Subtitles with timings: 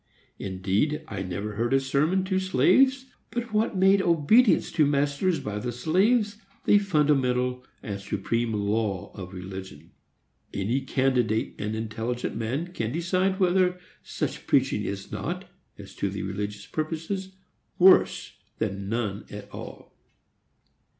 [0.39, 5.59] Indeed, I never heard a sermon to slaves but what made obedience to masters by
[5.59, 9.91] the slaves the fundamental and supreme law of religion.
[10.55, 15.45] Any candid and intelligent man can decide whether such preaching is not,
[15.77, 17.33] as to religious purposes,
[17.77, 19.93] worse than none at all.